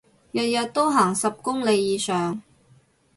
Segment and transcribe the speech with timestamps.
[0.31, 2.41] 日日都行十公里以上